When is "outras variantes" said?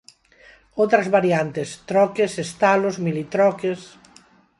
0.81-1.69